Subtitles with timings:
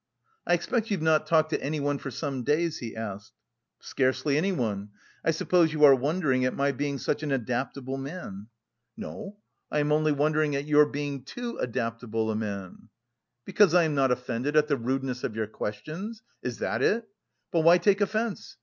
[0.47, 3.33] "I expect you've not talked to anyone for some days?" he asked.
[3.81, 4.89] "Scarcely anyone.
[5.23, 8.47] I suppose you are wondering at my being such an adaptable man?"
[8.97, 9.37] "No,
[9.69, 12.89] I am only wondering at your being too adaptable a man."
[13.45, 16.23] "Because I am not offended at the rudeness of your questions?
[16.41, 17.05] Is that it?
[17.51, 18.57] But why take offence?